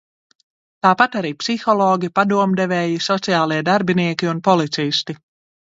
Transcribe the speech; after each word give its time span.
Tāpat 0.85 1.17
arī 1.19 1.33
psihologi, 1.43 2.11
padomdevēji, 2.21 2.99
sociālie 3.11 3.61
darbinieki 3.71 4.35
un 4.35 4.45
policisti. 4.51 5.23